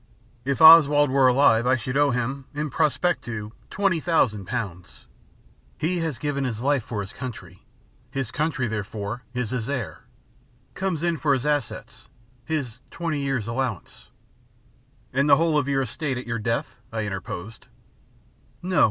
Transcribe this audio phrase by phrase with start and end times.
[0.45, 5.05] If Oswald were alive I should owe him, in prospectu, twenty thousand pounds.
[5.77, 7.59] He has given his life for his country.
[8.09, 10.05] His country, therefore, is his heir,
[10.73, 12.07] comes in for his assets,
[12.45, 14.09] his twenty years' allowance"
[15.13, 17.67] "And the whole of your estate at your death?" I interposed.
[18.63, 18.79] "No.